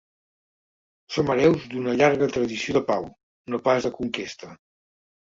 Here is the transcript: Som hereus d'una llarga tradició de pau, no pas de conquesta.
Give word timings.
Som 1.17 1.29
hereus 1.33 1.69
d'una 1.75 1.95
llarga 2.01 2.31
tradició 2.39 2.77
de 2.81 2.85
pau, 2.91 3.09
no 3.55 3.65
pas 3.71 3.89
de 3.89 3.97
conquesta. 4.03 4.55